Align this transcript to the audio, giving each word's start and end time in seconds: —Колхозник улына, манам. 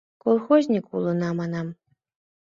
—Колхозник 0.23 0.85
улына, 0.95 1.29
манам. 1.39 1.67